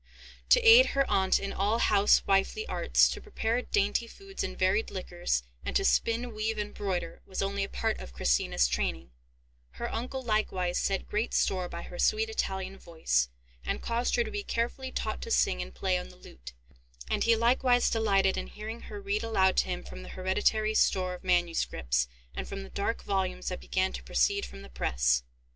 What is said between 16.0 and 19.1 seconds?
the lute, and he likewise delighted in hearing her